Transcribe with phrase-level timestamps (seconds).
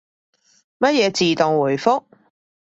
[0.79, 2.05] 乜嘢自動回覆？